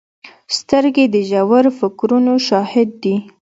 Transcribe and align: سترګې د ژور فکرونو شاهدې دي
سترګې 0.57 1.05
د 1.13 1.15
ژور 1.29 1.65
فکرونو 1.79 2.33
شاهدې 2.47 2.87
دي 3.03 3.15